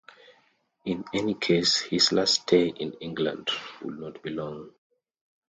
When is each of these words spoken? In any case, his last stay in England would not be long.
In 0.85 1.05
any 1.13 1.35
case, 1.35 1.79
his 1.81 2.11
last 2.11 2.41
stay 2.41 2.69
in 2.69 2.93
England 2.93 3.49
would 3.83 3.99
not 3.99 4.23
be 4.23 4.31
long. 4.31 4.71